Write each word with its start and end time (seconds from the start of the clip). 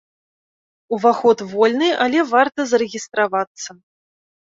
Уваход 0.97 1.45
вольны, 1.53 1.89
але 2.07 2.19
варта 2.33 2.61
зарэгістравацца. 2.75 3.69